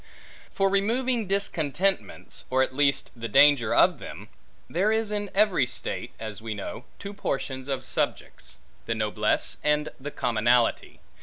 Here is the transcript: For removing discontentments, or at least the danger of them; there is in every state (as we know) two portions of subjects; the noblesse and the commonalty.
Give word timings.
For 0.51 0.67
removing 0.67 1.27
discontentments, 1.27 2.45
or 2.49 2.63
at 2.63 2.75
least 2.75 3.11
the 3.15 3.27
danger 3.27 3.71
of 3.75 3.99
them; 3.99 4.29
there 4.67 4.91
is 4.91 5.11
in 5.11 5.29
every 5.35 5.67
state 5.67 6.09
(as 6.19 6.41
we 6.41 6.55
know) 6.55 6.85
two 6.97 7.13
portions 7.13 7.67
of 7.67 7.83
subjects; 7.85 8.57
the 8.87 8.95
noblesse 8.95 9.59
and 9.63 9.89
the 9.99 10.09
commonalty. 10.09 11.01